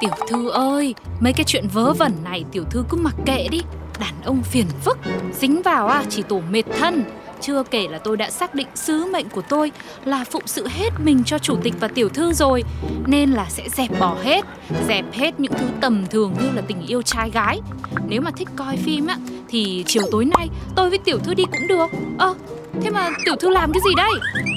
[0.00, 3.60] Tiểu thư ơi, mấy cái chuyện vớ vẩn này tiểu thư cứ mặc kệ đi.
[4.00, 4.98] Đàn ông phiền phức,
[5.40, 7.04] dính vào à chỉ tổ mệt thân.
[7.40, 9.72] Chưa kể là tôi đã xác định sứ mệnh của tôi
[10.04, 12.64] là phụng sự hết mình cho chủ tịch và tiểu thư rồi
[13.06, 14.44] Nên là sẽ dẹp bỏ hết,
[14.88, 17.60] dẹp hết những thứ tầm thường như là tình yêu trai gái.
[18.08, 21.44] Nếu mà thích coi phim á, thì chiều tối nay tôi với tiểu thư đi
[21.44, 21.90] cũng được.
[22.18, 22.34] Ơ,
[22.82, 24.12] thế mà tiểu thư làm cái gì đây?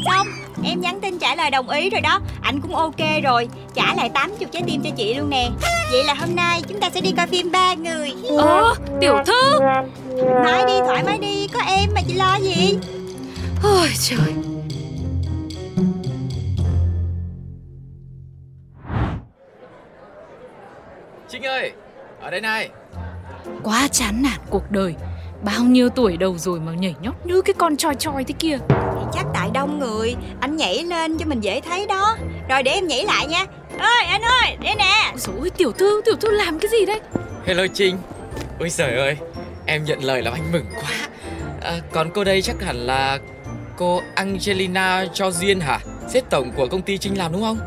[0.05, 0.27] Xong
[0.63, 2.19] em nhắn tin trả lời đồng ý rồi đó.
[2.41, 3.49] Anh cũng ok rồi.
[3.73, 5.49] Trả lại 80 trái tim cho chị luôn nè.
[5.91, 8.13] Vậy là hôm nay chúng ta sẽ đi coi phim ba người.
[8.37, 9.59] Ơ, tiểu thư?
[10.43, 11.47] Nói đi thoải mái đi.
[11.47, 12.77] Có em mà chị lo gì?
[13.63, 14.33] Ôi trời.
[21.29, 21.71] Trinh ơi,
[22.21, 22.69] ở đây này.
[23.63, 24.95] Quá chán nản cuộc đời.
[25.43, 28.57] Bao nhiêu tuổi đầu rồi mà nhảy nhót như cái con choi choi thế kia
[29.13, 32.17] chắc tại đông người Anh nhảy lên cho mình dễ thấy đó
[32.49, 33.45] Rồi để em nhảy lại nha
[33.77, 36.99] Ơi anh ơi đây nè Ôi tiểu thư, tiểu thư làm cái gì đấy
[37.45, 37.97] Hello Trinh.
[38.59, 39.17] Ôi trời ơi,
[39.65, 41.09] em nhận lời làm anh mừng quá.
[41.61, 43.19] À, còn cô đây chắc hẳn là
[43.77, 45.79] cô Angelina cho duyên hả?
[46.09, 47.59] Sếp tổng của công ty Trinh làm đúng không?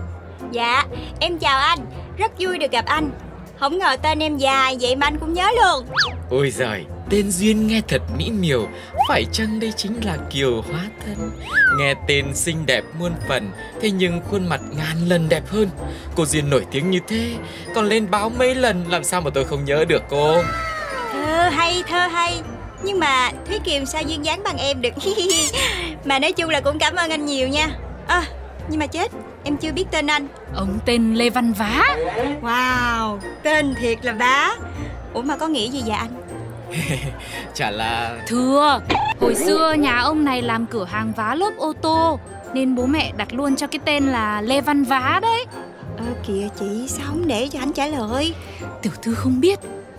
[0.53, 0.85] Dạ
[1.21, 1.79] em chào anh
[2.17, 3.11] Rất vui được gặp anh
[3.61, 5.87] Không ngờ tên em dài vậy mà anh cũng nhớ luôn.
[6.31, 8.69] Ôi giời, tên Duyên nghe thật mỹ miều.
[9.09, 11.31] Phải chăng đây chính là Kiều Hóa Thân?
[11.79, 15.69] Nghe tên xinh đẹp muôn phần Thế nhưng khuôn mặt ngàn lần đẹp hơn.
[16.17, 17.35] Cô Duyên nổi tiếng như thế
[17.75, 20.43] Còn lên báo mấy lần Làm sao mà tôi không nhớ được cô?
[21.13, 22.41] Thơ hay thơ hay.
[22.83, 24.91] Nhưng mà Thúy Kiều sao duyên dáng bằng em được?
[26.05, 27.69] Mà nói chung là cũng cảm ơn anh nhiều nha.
[28.07, 28.25] À
[28.69, 29.13] nhưng mà chết
[29.45, 30.27] Em chưa biết tên anh.
[30.55, 31.97] Ông tên Lê Văn Vá.
[32.43, 34.55] Wow Tên thiệt là bá
[35.13, 36.11] Ủa mà có nghĩa gì vậy anh?
[37.55, 38.81] Chả là Thưa,
[39.21, 42.19] hồi xưa nhà ông này làm cửa hàng vá lốp ô tô
[42.55, 45.45] Nên bố mẹ đặt luôn cho cái tên là Lê Văn Vá đấy.
[45.97, 48.35] Ơ kìa chị sao không để cho anh trả lời?
[48.83, 49.59] Tiểu thư không biết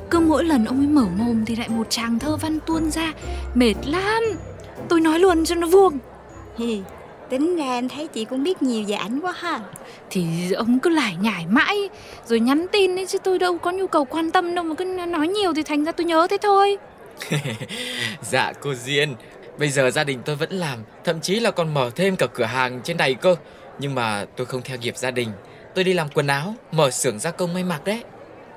[0.09, 3.13] Cứ mỗi lần ông ấy mở mồm thì lại một tràng thơ văn tuôn ra
[3.53, 4.23] Mệt lắm.
[4.89, 5.97] Tôi nói luôn cho nó vuông
[7.29, 9.59] Tính ra em thấy chị cũng biết nhiều về ảnh quá ha.
[10.09, 11.89] Thì ông cứ lải nhải mãi
[12.25, 14.85] Rồi nhắn tin ấy chứ tôi đâu có nhu cầu quan tâm đâu Mà cứ
[14.85, 16.77] nói nhiều thì thành ra tôi nhớ thế thôi.
[18.21, 19.15] Dạ cô Duyên.
[19.57, 22.43] Bây giờ gia đình tôi vẫn làm Thậm chí là còn mở thêm cả cửa
[22.43, 23.35] hàng trên này cơ.
[23.79, 25.29] Nhưng mà tôi không theo nghiệp gia đình.
[25.75, 28.03] Tôi đi làm quần áo Mở xưởng gia công may mặc đấy.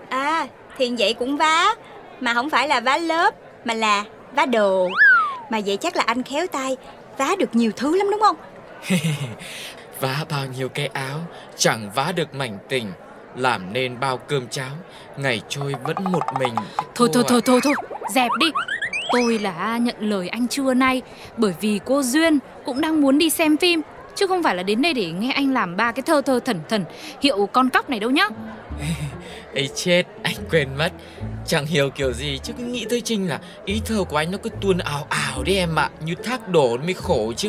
[0.08, 0.46] À
[0.78, 1.74] thì vậy cũng vá.
[2.20, 4.04] Mà không phải là vá lớp Mà là
[4.36, 4.88] vá đồ.
[5.50, 6.76] Mà vậy chắc là anh khéo tay
[7.18, 8.36] Vá được nhiều thứ lắm đúng không
[10.00, 11.20] Vá bao nhiêu cái áo
[11.56, 12.92] Chẳng vá được mảnh tình.
[13.36, 14.70] Làm nên bao cơm cháo
[15.16, 16.54] Ngày trôi vẫn một mình.
[16.94, 17.74] Thôi thôi thôi thôi thôi
[18.14, 18.46] Dẹp đi.
[19.12, 21.02] Tôi là nhận lời anh trưa nay
[21.36, 23.82] Bởi vì cô Duyên cũng đang muốn đi xem phim
[24.14, 26.60] Chứ không phải là đến đây để nghe anh làm ba cái thơ thơ thần
[26.68, 26.84] thần
[27.22, 28.28] Hiệu con cóc này đâu nhá
[29.54, 30.92] Ây chết, anh quên mất.
[31.46, 34.38] Chẳng hiểu kiểu gì chứ cứ nghĩ tới Trinh là Ý thơ của anh nó
[34.42, 37.48] cứ tuôn ảo ảo đấy em ạ Như thác đổ mới khổ chứ.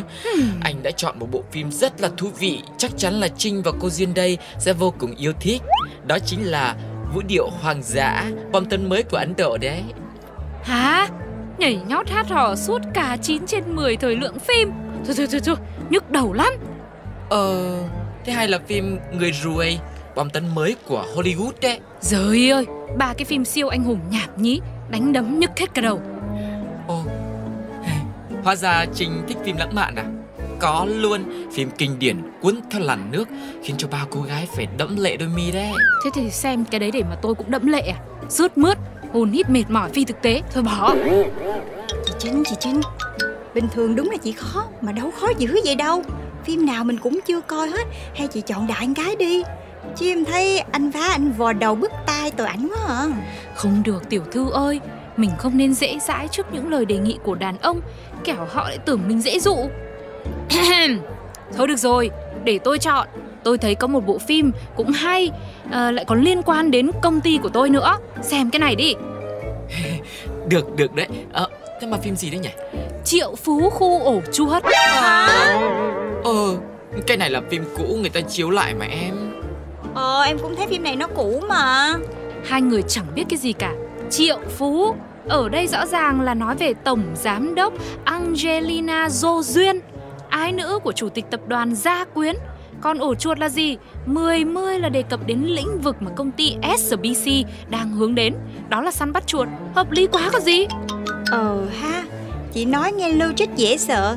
[0.60, 3.72] Anh đã chọn một bộ phim rất là thú vị Chắc chắn là Trinh và
[3.80, 5.62] cô Duyên đây sẽ vô cùng yêu thích.
[6.06, 6.76] Đó chính là
[7.14, 9.82] Vũ điệu hoàng dã Bom tấn mới của Ấn Độ đấy.
[10.62, 11.08] Hả?
[11.58, 14.70] Nhảy nhót hát hò suốt cả 9 trên 10 thời lượng phim.
[15.06, 15.56] Thôi thôi thôi thôi,
[15.90, 16.52] nhức đầu lắm.
[17.28, 17.78] Ờ,
[18.24, 19.78] thế hay là phim Người ruồi
[20.20, 21.80] Bom tấn mới của Hollywood đấy.
[22.00, 22.66] Giời ơi,
[22.98, 26.00] ba cái phim siêu anh hùng nhảm nhí Đánh đấm nhức hết cả đầu.
[26.88, 27.02] Ồ,
[28.44, 30.04] hóa ra Trinh thích phim lãng mạn à?
[30.58, 33.28] Có luôn, phim kinh điển cuốn theo làn nước
[33.62, 35.72] khiến cho bao cô gái phải đẫm lệ đôi mi đấy.
[36.04, 38.00] Thế thì xem cái đấy để mà tôi cũng đẫm lệ à?
[38.28, 38.78] Rướt mướt,
[39.12, 40.94] hồn hít mệt mỏi phi thực tế Thôi bỏ.
[42.06, 42.80] Chị Trinh, chị Trinh
[43.54, 46.02] Bình thường đúng là chị khó Mà đâu khó dữ vậy đâu.
[46.44, 49.42] Phim nào mình cũng chưa coi hết Hay chị chọn đại cái đi
[49.96, 53.06] Chứ em thấy anh phá anh vò đầu bứt tai tội ảnh quá à.
[53.54, 54.80] Không được tiểu thư ơi.
[55.16, 57.80] Mình không nên dễ dãi trước những lời đề nghị của đàn ông.
[58.24, 59.56] Kẻo họ lại tưởng mình dễ dụ.
[61.56, 62.10] Thôi được rồi,
[62.44, 63.08] để tôi chọn.
[63.44, 65.30] Tôi thấy có một bộ phim cũng hay
[65.70, 67.96] à, Lại còn liên quan đến công ty của tôi nữa.
[68.22, 68.94] Xem cái này đi.
[70.48, 71.06] Được, được đấy.
[71.32, 71.48] Ờ,
[71.80, 72.48] thế mà phim gì đấy nhỉ?
[73.04, 74.62] Triệu Phú Khu Ổ Chuột.
[76.24, 76.56] Ờ,
[77.06, 79.29] cái này là phim cũ người ta chiếu lại mà em.
[79.94, 81.94] Ờ em cũng thấy phim này nó cũ mà
[82.44, 83.74] Hai người chẳng biết cái gì cả
[84.10, 84.94] Triệu Phú
[85.28, 87.72] Ở đây rõ ràng là nói về Tổng Giám đốc
[88.04, 89.80] Angelina Jolie Duyên
[90.28, 92.36] Ái nữ của Chủ tịch Tập đoàn Gia Quyến
[92.80, 93.76] Còn ổ chuột là gì?
[94.06, 97.30] 10 mươi là đề cập đến lĩnh vực mà công ty SBC
[97.68, 98.34] đang hướng đến.
[98.68, 99.48] Đó là săn bắt chuột.
[99.74, 100.66] Hợp lý quá có gì?
[101.30, 102.04] Ờ ha
[102.52, 104.16] Chị nói nghe logic dễ sợ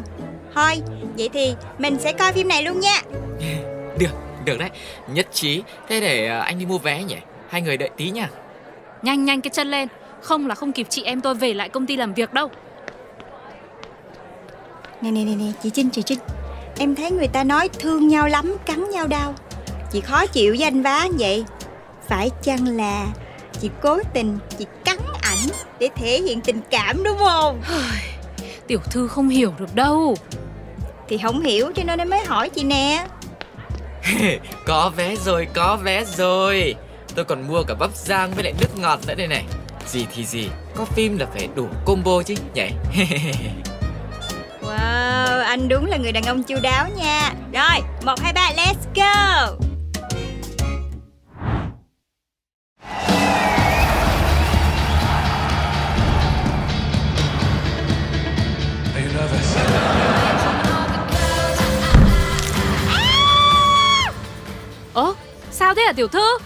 [0.56, 0.82] Thôi
[1.18, 3.02] vậy thì mình sẽ coi phim này luôn nha
[4.00, 4.10] Được,
[4.46, 4.70] được đấy.
[5.08, 5.64] Nhất trí.
[5.90, 7.18] Thế để ờ, anh đi mua vé nhỉ?
[7.50, 8.30] Hai người đợi tí nha.
[9.02, 9.88] Nhanh nhanh cái chân lên.
[10.22, 12.50] Không là không kịp chị em tôi về lại công ty làm việc đâu.
[15.02, 16.20] Nè nè nè nè chị Trinh chị Trinh.
[16.80, 19.34] Em thấy người ta nói thương nhau lắm cắn nhau đau.
[19.92, 21.46] Chị khó chịu với anh vá như vậy.
[22.08, 23.08] Phải chăng là
[23.62, 27.62] chị cố tình chị cắn ảnh Để thể hiện tình cảm đúng không?
[28.68, 30.16] Tiểu thư không hiểu được đâu.
[31.08, 33.06] Thì không hiểu cho nên em mới hỏi chị nè
[34.66, 36.76] Có vé rồi, có vé rồi.
[37.16, 39.46] Tôi còn mua cả bắp rang với lại nước ngọt nữa đây này.
[39.88, 42.68] Gì thì gì, có phim là phải đủ combo chứ nhỉ?
[44.62, 47.34] Wow anh đúng là người đàn ông chu đáo nha.
[47.54, 49.73] Rồi một hai ba let's go.
[65.94, 66.38] Tiểu thư?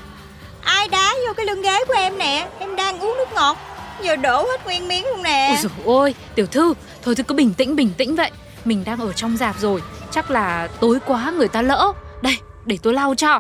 [0.61, 3.57] Ai đá vô cái lưng ghế của em nè Em đang uống nước ngọt
[4.01, 7.35] Giờ đổ hết nguyên miếng luôn nè Ôi dồi ôi, tiểu thư, thôi thì cứ
[7.35, 8.31] bình tĩnh bình tĩnh vậy.
[8.65, 9.81] Mình đang ở trong dạp rồi,
[10.11, 11.93] chắc là tối quá người ta lỡ.
[12.21, 13.39] Đây, để tôi lau cho.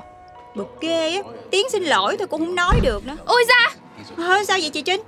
[0.55, 3.75] Bực ghê á Tiếng xin lỗi tôi cũng không nói được nữa Ôi da,
[4.17, 5.01] Thôi sao vậy chị Trinh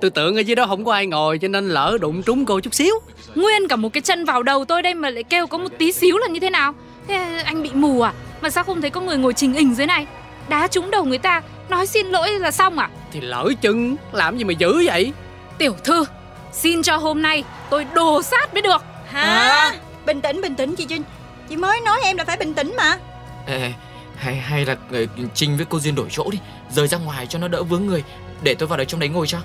[0.00, 2.60] tôi tưởng ở dưới đó không có ai ngồi cho nên lỡ đụng trúng cô
[2.60, 2.94] chút xíu
[3.34, 5.92] nguyên cả một cái chân vào đầu tôi đây mà lại kêu có một tí
[5.92, 6.74] xíu là như thế nào?
[7.08, 8.12] Thế anh bị mù à?
[8.40, 10.06] Mà sao không thấy có người ngồi trình hình dưới này?
[10.48, 12.90] Đá trúng đầu người ta, nói xin lỗi là xong à?
[13.12, 15.12] thì lỡ chân làm gì mà dữ vậy
[15.58, 16.04] Tiểu thư,
[16.52, 18.82] xin cho hôm nay tôi đồ sát mới được.
[19.06, 19.72] Hả
[20.06, 21.02] Bình tĩnh bình tĩnh chị Trinh
[21.48, 22.98] Chị mới nói em là phải bình tĩnh mà
[23.46, 23.72] Ê,
[24.16, 24.98] hay hay là ờ,
[25.34, 26.38] Trinh với cô Duyên đổi chỗ đi
[26.70, 28.04] Rời ra ngoài cho nó đỡ vướng người
[28.42, 29.38] Để tôi vào đấy trong đấy ngồi cho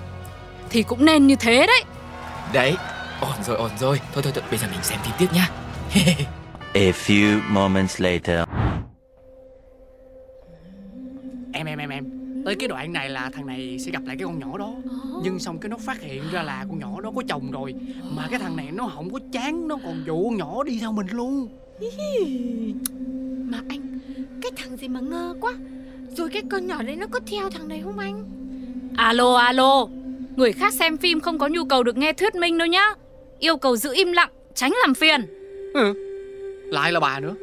[0.70, 1.84] Thì cũng nên như thế đấy.
[2.54, 2.76] Đấy,
[3.22, 5.50] ổn rồi, ổn rồi Thôi thôi, thôi bây giờ mình xem phim tiếp nhá
[6.74, 8.40] A few moments later.
[12.52, 14.74] Tới cái đoạn này là thằng này sẽ gặp lại cái con nhỏ đó.
[15.24, 17.76] Nhưng xong cái nó phát hiện ra là con nhỏ đó có chồng rồi.
[18.16, 20.92] Mà cái thằng này nó không có chán nó còn dụ con nhỏ đi theo
[20.92, 21.50] mình luôn.
[23.52, 24.00] Mà anh
[24.42, 25.54] Cái thằng gì mà ngơ quá.
[26.18, 28.26] Rồi cái con nhỏ đấy nó có theo thằng này không anh?
[28.98, 29.88] Alo alo,
[30.36, 32.86] người khác xem phim không có nhu cầu được nghe thuyết minh đâu nhá.
[33.40, 35.22] Yêu cầu giữ im lặng, tránh làm phiền.
[35.74, 35.94] ừ.
[36.72, 37.36] lại là bà nữa.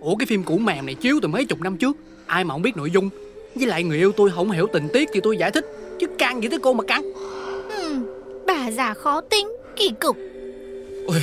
[0.00, 1.96] Ủa cái phim cũ mèm này chiếu từ mấy chục năm trước.
[2.26, 3.10] Ai mà không biết nội dung
[3.54, 5.66] với lại người yêu tôi không hiểu tình tiết thì tôi giải thích
[6.00, 7.02] chứ can gì tới cô mà cắn.
[7.70, 8.06] Hmm,
[8.46, 10.16] Bà già khó tính Kỳ cục.
[11.06, 11.20] Ôi,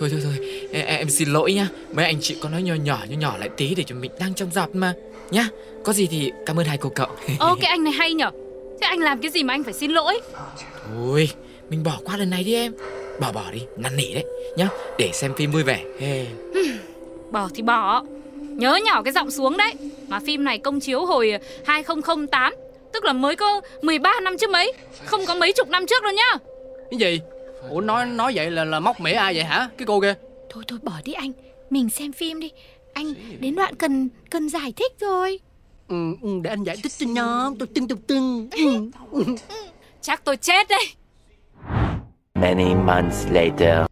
[0.00, 0.32] thôi thôi thôi.
[0.72, 1.68] Em, em xin lỗi nhá.
[1.92, 4.34] Mấy anh chị có nói nhỏ nhỏ nhỏ nhỏ lại tí Để cho mình đang
[4.34, 4.94] trong dạp mà.
[5.30, 5.48] Nhá,
[5.84, 7.06] có gì thì cảm ơn hai cô cậu.
[7.38, 8.30] Ô cái anh này hay nhở.
[8.80, 10.20] Thế anh làm cái gì mà anh phải xin lỗi?
[10.94, 11.30] Thôi,
[11.70, 12.74] mình bỏ qua lần này đi em.
[13.20, 14.24] Bỏ bỏ đi, năn nỉ đấy.
[14.56, 15.84] Nhá, để xem phim vui vẻ.
[16.00, 16.26] Hey.
[17.30, 18.04] Bỏ thì bỏ.
[18.58, 19.74] Nhớ nhỏ cái giọng xuống đấy.
[20.08, 21.32] Mà phim này công chiếu hồi
[21.66, 22.54] 2008,
[22.92, 24.72] tức là mới có 13 năm trước mấy,
[25.04, 26.38] không có mấy chục năm trước đâu nhá.
[26.90, 27.20] cái gì
[27.70, 30.14] ủa nói nói vậy là là móc mỉa ai vậy hả cái cô kia
[30.50, 31.32] Thôi thôi bỏ đi anh
[31.70, 32.50] Mình xem phim đi
[32.92, 35.40] Anh đến đoạn cần cần giải thích rồi
[35.88, 38.90] ừ, ừ, để anh giải thích cho nó tôi tưng tưng tưng ừ.
[39.12, 39.24] ừ.
[40.00, 40.84] Chắc tôi chết đây.
[42.34, 43.86] Many months later.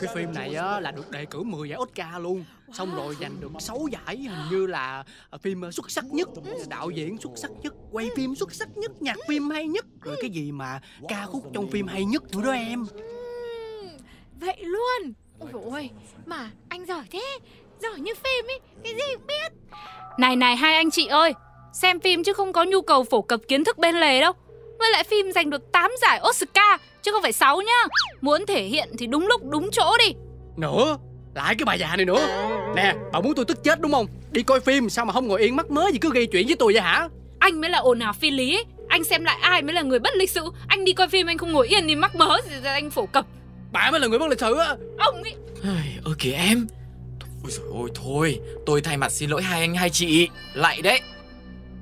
[0.00, 2.44] Cái phim này á là được đề cử 10 giải Oscar luôn.
[2.72, 6.28] Xong rồi giành được 6 giải hình như là à, phim xuất sắc nhất
[6.68, 10.16] đạo diễn xuất sắc nhất quay phim xuất sắc nhất nhạc phim hay nhất rồi
[10.20, 12.86] cái gì mà ca khúc trong phim hay nhất nữa đó em.
[14.40, 15.12] Vậy luôn.
[15.38, 15.90] Ôi ôi
[16.26, 17.38] Mà anh giỏi thế
[17.82, 19.52] Giỏi như phim ấy Cái gì cũng biết.
[20.18, 21.34] Này này hai anh chị ơi,
[21.72, 24.32] xem phim chứ không có nhu cầu phổ cập kiến thức bên lề đâu.
[24.82, 27.86] Với lại phim giành được 8 giải Oscar chứ không phải 6 nhá.
[28.20, 30.14] Muốn thể hiện thì đúng lúc đúng chỗ đi.
[30.56, 30.96] nữa
[31.34, 32.26] lại cái bà già này nữa
[32.76, 35.40] nè bà muốn tôi tức chết đúng không đi coi phim sao mà không ngồi
[35.42, 37.98] yên mắc mớ gì cứ gây chuyện với tôi vậy hả Anh mới là ồn
[37.98, 38.64] ào phi lý ấy.
[38.88, 40.42] Anh xem lại ai mới là người bất lịch sự.
[40.68, 43.06] Anh đi coi phim anh không ngồi yên thì mắc mớ gì ra anh phổ
[43.06, 43.26] cập.
[43.72, 45.34] bà mới là người bất lịch sự á Ông ấy
[46.04, 46.66] Ơ kìa em
[47.42, 51.00] Ôi dồi ôi thôi Tôi thay mặt xin lỗi hai anh hai chị Lại đấy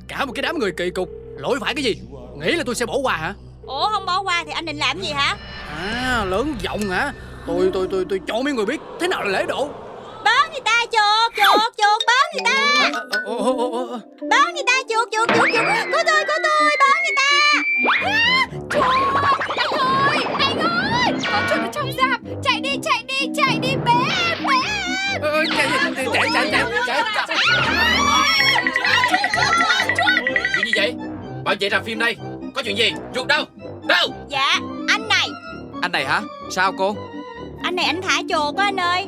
[0.09, 1.95] cả một cái đám người kỳ cục lỗi phải cái gì
[2.40, 3.35] nghĩ là tôi sẽ bỏ qua hả?
[3.66, 5.37] Ủa không bỏ qua thì anh định làm gì hả?
[5.76, 7.12] À lớn giọng hả?
[7.46, 9.68] Tôi tôi tôi tôi cho mấy người biết thế nào là lễ độ.
[10.24, 12.50] Báo người ta chuột chuột chuột báo người ta.
[12.83, 13.20] À, à.
[14.31, 15.64] Báo người ta chuột chuột chuột chuột.
[15.92, 17.31] Có tôi có tôi báo người ta.
[19.57, 21.12] Anh ơi Anh ơi.
[21.33, 23.92] Có chuột ở trong rạp Chạy đi chạy đi chạy đi Bé
[24.29, 24.55] em bé.
[25.12, 26.50] Em Ơ, chạy chạy chạy chạy
[26.87, 27.37] chạy chạy
[30.55, 30.94] Chuyện gì vậy
[31.51, 32.17] Bảo vệ rạp phim đây.
[32.55, 32.93] Có chuyện gì?
[33.15, 33.45] Ruột đâu?
[33.89, 34.09] Đâu?
[34.29, 34.59] Dạ
[34.89, 35.29] anh này.
[35.83, 36.21] Anh này hả?
[36.51, 36.97] Sao cô?
[37.63, 39.07] Anh này anh thả chuột á anh ơi.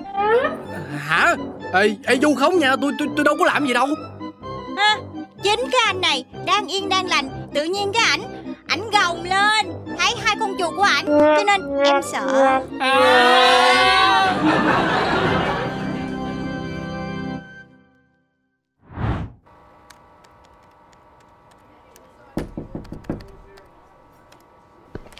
[0.98, 1.34] Hả?
[1.72, 3.86] Ê, ê Du không nha tôi, tôi tôi đâu có làm gì đâu.
[4.76, 4.96] Ha,
[5.42, 9.72] Chính cái anh này Đang yên đang lành Tự nhiên cái ảnh Ảnh gồng lên.
[9.98, 12.60] Thấy hai con chuột của ảnh Cho nên em sợ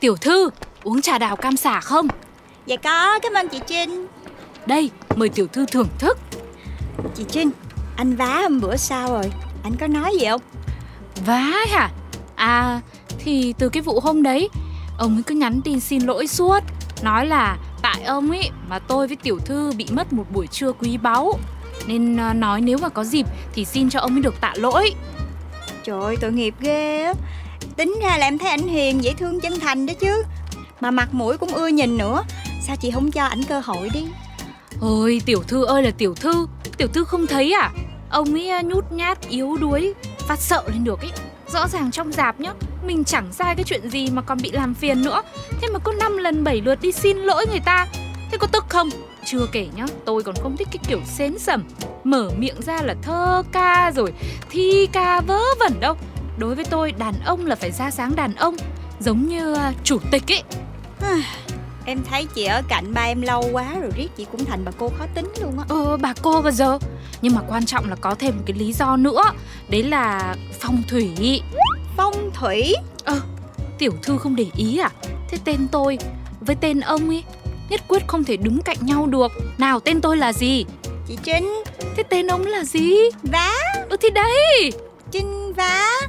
[0.03, 0.51] Tiểu thư,
[0.83, 2.09] uống trà đào cam xả không?
[2.67, 4.07] Dạ có cảm ơn chị Trinh
[4.67, 6.19] Đây, mời tiểu thư thưởng thức.
[7.15, 7.51] Chị Trinh
[7.97, 10.41] Anh vá hôm bữa sao rồi Anh có nói gì không
[11.27, 11.91] Vá hả?
[12.35, 12.81] À,
[13.19, 14.49] thì từ cái vụ hôm đấy,
[14.99, 16.61] ông ấy cứ nhắn tin xin lỗi suốt.
[17.03, 20.73] Nói là tại ông ấy mà tôi với tiểu thư bị mất một buổi trưa
[20.73, 21.38] quý báu.
[21.87, 24.95] Nên à, nói nếu mà có dịp thì xin cho ông ấy được tạ lỗi.
[25.85, 27.12] Trời ơi tội nghiệp ghê á
[27.77, 30.22] Tính ra là em thấy ảnh hiền dễ thương chân thành đó chứ
[30.81, 32.25] Mà mặt mũi cũng ưa nhìn nữa
[32.66, 34.05] Sao chị không cho ảnh cơ hội đi
[34.81, 36.46] Ôi, tiểu thư ơi là tiểu thư,
[36.77, 37.70] tiểu thư không thấy à?
[38.11, 41.11] Ông ấy à, nhút nhát, yếu đuối, phát sợ lên được ấy.
[41.53, 42.53] Rõ ràng trong dạp nhá,
[42.87, 45.22] mình chẳng sai cái chuyện gì mà còn bị làm phiền nữa.
[45.61, 47.87] Thế mà có 5 lần 7 lượt đi xin lỗi người ta.
[48.31, 48.88] Thế có tức không?
[49.25, 51.64] Chưa kể nhá, tôi còn không thích cái kiểu xến sẩm
[52.05, 54.12] Mở miệng ra là thơ ca rồi
[54.51, 55.96] thi ca vớ vẩn đâu
[56.37, 58.57] Đối với tôi, đàn ông là phải ra sáng đàn ông
[59.01, 60.42] Giống như à, chủ tịch ấy.
[61.85, 64.73] Em thấy chị ở cạnh ba em lâu quá rồi riết chị cũng thành bà
[64.79, 65.64] cô khó tính luôn á.
[65.68, 66.79] Ờ bà cô bao giờ.
[67.23, 69.23] Nhưng mà quan trọng là có thêm một cái lý do nữa
[69.68, 71.40] Đấy là phong thủy.
[71.97, 72.75] Phong thủy?
[73.05, 73.21] Ờ
[73.79, 74.90] tiểu thư không để ý à?
[75.29, 75.99] Thế tên tôi
[76.40, 77.25] với tên ông ấy
[77.68, 79.33] Nhất quyết không thể đứng cạnh nhau được.
[79.59, 80.64] Nào tên tôi là gì?
[81.09, 81.62] Chị Trinh.
[81.97, 82.95] Thế tên ông là gì?
[83.23, 83.53] Vá.
[83.88, 84.73] Ừ thì đấy.
[85.11, 86.01] Trinh vá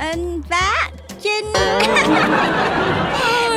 [0.00, 0.14] ờ,
[0.48, 0.90] Vá
[1.22, 1.52] Trinh.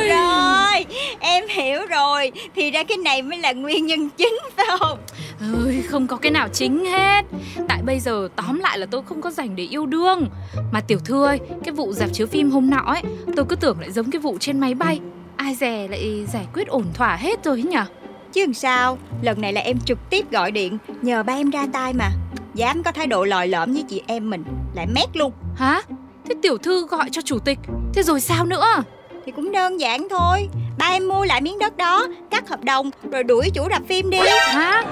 [0.08, 0.86] Rồi
[1.20, 2.32] Em hiểu rồi.
[2.54, 4.98] Thì ra cái này mới là nguyên nhân chính phải không?
[5.40, 7.24] Ơi không có cái nào chính hết.
[7.68, 10.28] Tại bây giờ tóm lại là tôi không có dành để yêu đương.
[10.72, 13.02] Mà tiểu thư ơi Cái vụ dạp chiếu phim hôm nọ ấy
[13.36, 15.00] Tôi cứ tưởng lại giống cái vụ trên máy bay.
[15.36, 17.84] Ai dè lại giải quyết ổn thỏa hết rồi ấy nhở
[18.32, 18.98] Chứ làm sao?
[19.22, 22.10] Lần này là em trực tiếp gọi điện Nhờ ba em ra tay mà.
[22.54, 25.32] Dám có thái độ lòi lõm với chị em mình Lại mét luôn.
[25.56, 25.82] Hả
[26.28, 27.58] Thế tiểu thư gọi cho chủ tịch
[27.94, 28.82] Thế rồi sao nữa?
[29.26, 30.48] Thì cũng đơn giản thôi.
[30.78, 34.10] Ba em mua lại miếng đất đó Cắt hợp đồng Rồi đuổi chủ rạp phim
[34.10, 34.18] đi.
[34.46, 34.82] Hả?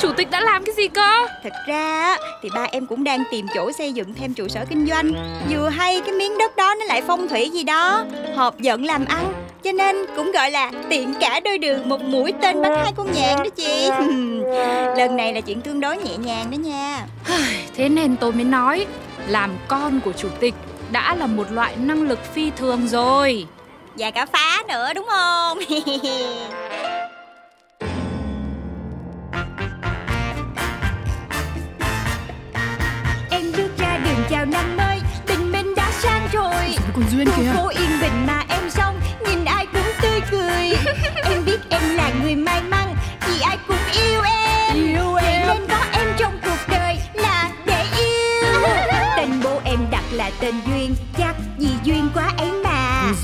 [0.00, 1.26] Chủ tịch đã làm cái gì cơ?
[1.42, 4.64] Thật ra á, thì ba em cũng đang tìm chỗ xây dựng thêm trụ sở
[4.68, 5.12] kinh doanh.
[5.50, 8.04] Vừa hay cái miếng đất đó nó lại phong thủy gì đó.
[8.36, 12.32] Hợp giận làm ăn Cho nên cũng gọi là tiện cả đôi đường một mũi
[12.42, 13.88] tên bắn hai con nhạn đó chị.
[14.98, 17.06] Lần này là chuyện tương đối nhẹ nhàng đó nha.
[17.76, 18.86] Thế nên tôi mới nói
[19.30, 20.54] Làm con của chủ tịch
[20.92, 23.46] Đã là một loại năng lực phi thường rồi.
[23.98, 25.58] Và cả phá nữa đúng không?
[33.30, 36.76] Em bước ra đường chào năm mới Tình mình đã sang rồi.
[36.94, 37.52] Còn Duyên kìa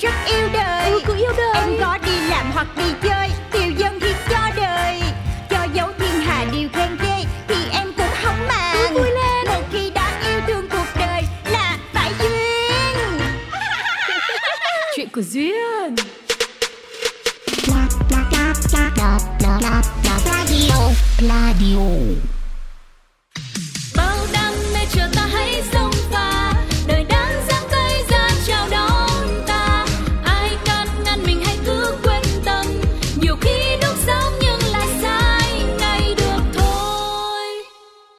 [0.00, 1.54] rất yêu đời Ừ, cứ yêu đời.
[1.54, 5.00] Em có đi làm hoặc đi chơi Tiêu dân thì cho đời
[5.50, 9.46] Cho dấu thiên hà điều khen ghê Thì em cũng không màng vui lên.
[9.46, 13.20] Một khi đã yêu thương cuộc đời Là phải duyên
[14.96, 15.96] Chuyện của Duyên
[19.40, 20.92] Radio.
[21.20, 22.35] Radio.